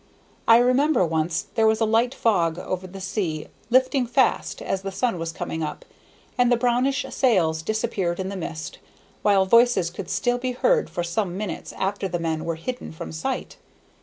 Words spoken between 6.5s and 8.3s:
the brownish sails disappeared in